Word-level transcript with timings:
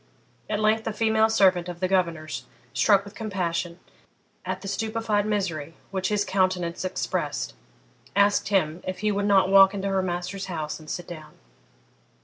At 0.49 0.59
length 0.59 0.87
a 0.87 0.93
female 0.93 1.29
servant 1.29 1.69
of 1.69 1.79
the 1.79 1.87
governor's, 1.87 2.45
struck 2.73 3.05
with 3.05 3.13
compassion, 3.13 3.77
at 4.43 4.61
the 4.61 4.67
stupefied 4.67 5.27
misery 5.27 5.75
which 5.91 6.09
his 6.09 6.25
countenance 6.25 6.83
expressed, 6.83 7.53
asked 8.15 8.47
him 8.47 8.81
if 8.87 9.01
he 9.01 9.11
would 9.11 9.27
not 9.27 9.49
walk 9.51 9.75
into 9.75 9.89
her 9.89 10.01
master's 10.01 10.47
house 10.47 10.79
and 10.79 10.89
sit 10.89 11.07
down? 11.07 11.33